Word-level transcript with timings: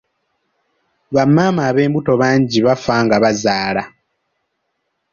Bamaama 1.15 1.61
ab'embuto 1.69 2.13
bangi 2.21 2.59
bafa 2.67 2.95
nga 3.03 3.17
bazaala. 3.23 3.83